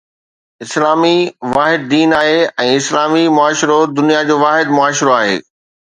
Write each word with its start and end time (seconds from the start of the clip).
اسلام 0.63 1.01
ئي 1.09 1.19
واحد 1.57 1.83
دين 1.91 2.15
آهي 2.21 2.39
۽ 2.65 2.73
اسلامي 2.79 3.23
معاشرو 3.37 3.79
دنيا 4.01 4.25
جو 4.31 4.39
واحد 4.45 4.77
معاشرو 4.79 5.17
آهي 5.19 5.37